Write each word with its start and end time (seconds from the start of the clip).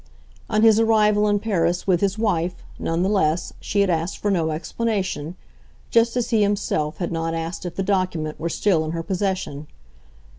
On 0.49 0.63
his 0.63 0.79
arrival 0.79 1.27
in 1.27 1.37
Paris 1.37 1.85
with 1.85 2.01
his 2.01 2.17
wife, 2.17 2.55
none 2.79 3.03
the 3.03 3.07
less, 3.09 3.53
she 3.59 3.81
had 3.81 3.89
asked 3.91 4.17
for 4.17 4.31
no 4.31 4.49
explanation, 4.49 5.35
just 5.91 6.17
as 6.17 6.31
he 6.31 6.41
himself 6.41 6.97
had 6.97 7.11
not 7.11 7.35
asked 7.35 7.67
if 7.67 7.75
the 7.75 7.83
document 7.83 8.39
were 8.39 8.49
still 8.49 8.83
in 8.83 8.93
her 8.93 9.03
possession. 9.03 9.67